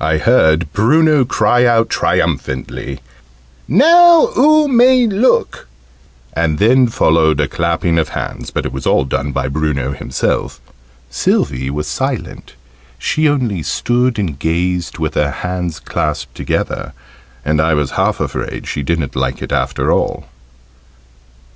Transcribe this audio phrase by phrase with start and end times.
[0.00, 3.00] I heard Bruno cry out triumphantly
[3.66, 5.66] "Now oo may look!"
[6.34, 10.60] and then followed a clapping of hands, but it was all done by Bruno himself.
[11.10, 12.52] Sylvie: was silent
[12.96, 16.92] she only stood and gazed with her hands clasped together,
[17.44, 20.26] and I was half afraid she didn't like it after all.